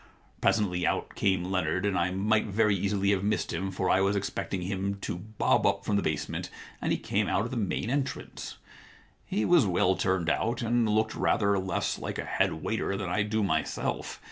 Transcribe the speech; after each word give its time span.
Presently 0.41 0.83
out 0.87 1.13
came 1.13 1.43
Leonard, 1.43 1.85
and 1.85 1.95
I 1.95 2.09
might 2.09 2.47
very 2.47 2.75
easily 2.75 3.11
have 3.11 3.23
missed 3.23 3.53
him, 3.53 3.69
for 3.69 3.87
I 3.87 4.01
was 4.01 4.15
expecting 4.15 4.63
him 4.63 4.95
to 5.01 5.15
bob 5.15 5.63
up 5.67 5.85
from 5.85 5.95
the 5.95 6.01
base 6.01 6.27
ment, 6.27 6.49
and 6.81 6.91
he 6.91 6.97
came 6.97 7.27
out 7.27 7.45
of 7.45 7.51
the 7.51 7.55
main 7.57 7.91
entrance. 7.91 8.57
He 9.27 9.45
was 9.45 9.67
well 9.67 9.95
turned 9.95 10.27
out, 10.27 10.63
and 10.63 10.89
looked 10.89 11.13
rather 11.13 11.59
less 11.59 11.99
like 11.99 12.17
a 12.17 12.25
head 12.25 12.63
waiter 12.63 12.97
than 12.97 13.09
I 13.11 13.21
do 13.21 13.43
myself. 13.43 14.19